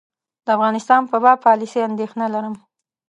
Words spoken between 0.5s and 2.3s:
افغانستان په باب پالیسي اندېښنه